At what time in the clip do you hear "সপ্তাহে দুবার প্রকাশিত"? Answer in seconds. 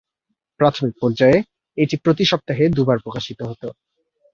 2.25-3.39